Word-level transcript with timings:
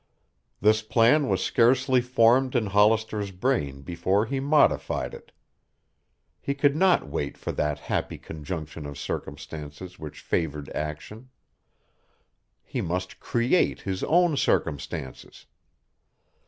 This 0.59 0.81
plan 0.81 1.27
was 1.27 1.43
scarcely 1.43 2.01
formed 2.01 2.55
in 2.55 2.65
Hollister's 2.65 3.29
brain 3.29 3.83
before 3.83 4.25
he 4.25 4.39
modified 4.39 5.13
it. 5.13 5.31
He 6.41 6.55
could 6.55 6.75
not 6.75 7.07
wait 7.07 7.37
for 7.37 7.51
that 7.51 7.77
happy 7.77 8.17
conjunction 8.17 8.87
of 8.87 8.97
circumstances 8.97 9.99
which 9.99 10.21
favored 10.21 10.71
action. 10.71 11.29
He 12.63 12.81
must 12.81 13.19
create 13.19 13.81
his 13.81 14.03
own 14.05 14.35
circumstances. 14.37 15.45